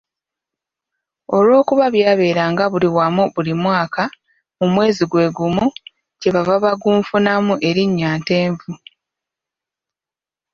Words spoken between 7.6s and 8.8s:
erinnya Ntenvu.